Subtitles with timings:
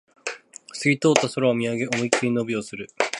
[0.73, 2.89] すき通った空を見上げ、思いっきり伸びをする